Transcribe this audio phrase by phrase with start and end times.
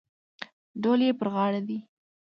[0.81, 1.77] ډول یې پر غاړه دی.